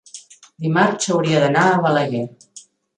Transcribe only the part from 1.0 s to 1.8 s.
hauria d'anar a